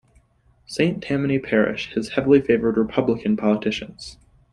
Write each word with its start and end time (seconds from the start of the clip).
Saint 0.65 1.03
Tammany 1.03 1.37
Parish 1.37 1.93
has 1.93 2.09
heavily 2.13 2.41
favored 2.41 2.75
Republican 2.75 3.37
politicians. 3.37 4.17